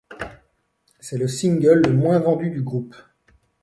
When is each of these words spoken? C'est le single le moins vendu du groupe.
C'est 0.99 1.19
le 1.19 1.27
single 1.27 1.83
le 1.85 1.93
moins 1.93 2.17
vendu 2.17 2.49
du 2.49 2.63
groupe. 2.63 2.95